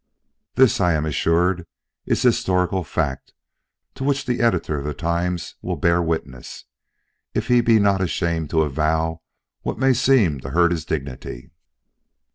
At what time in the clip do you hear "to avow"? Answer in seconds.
8.49-9.21